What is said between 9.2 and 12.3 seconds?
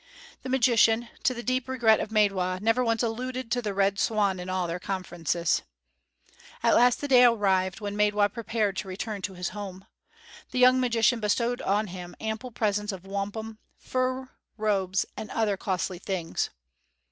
to his home. The young magician bestowed on him